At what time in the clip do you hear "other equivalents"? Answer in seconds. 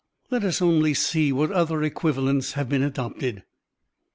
1.51-2.53